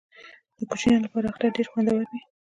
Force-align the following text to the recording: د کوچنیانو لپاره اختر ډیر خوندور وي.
د 0.57 0.59
کوچنیانو 0.69 1.05
لپاره 1.05 1.27
اختر 1.29 1.49
ډیر 1.55 1.67
خوندور 1.71 2.01
وي. 2.09 2.19